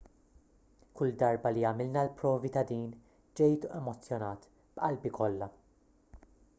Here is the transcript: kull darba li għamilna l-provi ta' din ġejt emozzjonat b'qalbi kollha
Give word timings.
kull 0.99 1.11
darba 1.23 1.51
li 1.57 1.65
għamilna 1.71 2.01
l-provi 2.07 2.51
ta' 2.57 2.65
din 2.73 2.89
ġejt 3.41 3.69
emozzjonat 3.81 4.51
b'qalbi 4.57 5.17
kollha 5.21 5.55